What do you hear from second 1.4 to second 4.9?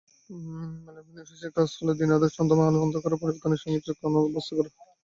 কাজ হলো, দিন-রাতের ছন্দময় আলো-অন্ধকারের পরিবর্তনের সঙ্গে চোখকে অভ্যস্ত করা।